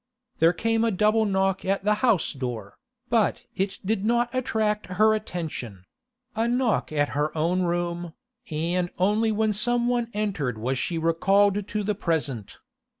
There 0.39 0.51
came 0.51 0.83
a 0.83 0.89
double 0.89 1.25
knock 1.25 1.63
at 1.63 1.83
the 1.83 1.93
house 2.01 2.33
door, 2.33 2.79
but 3.11 3.45
it 3.55 3.77
did 3.85 4.03
not 4.03 4.33
attract 4.33 4.87
her 4.87 5.13
attention; 5.13 5.85
a 6.35 6.47
knock 6.47 6.91
at 6.91 7.09
her 7.09 7.37
own 7.37 7.61
room, 7.61 8.15
and 8.49 8.89
only 8.97 9.31
when 9.31 9.53
some 9.53 9.87
one 9.87 10.09
entered 10.15 10.57
was 10.57 10.79
she 10.79 10.97
recalled 10.97 11.67
to 11.67 11.83
the 11.83 11.93
present. 11.93 12.57